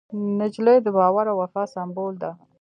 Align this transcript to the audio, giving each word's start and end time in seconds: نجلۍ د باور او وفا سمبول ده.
نجلۍ 0.39 0.77
د 0.83 0.87
باور 0.97 1.25
او 1.31 1.37
وفا 1.41 1.63
سمبول 1.73 2.13
ده. 2.21 2.31